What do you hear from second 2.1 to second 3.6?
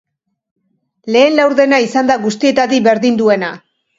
da guztietatik berdinduena.